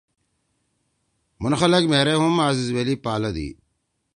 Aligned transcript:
مُھن 1.41 1.53
خلگ 1.61 1.83
مھیرے 1.91 2.15
ہُم 2.21 2.33
عزیزویلی 2.49 2.95
پالدی۔ 3.03 3.47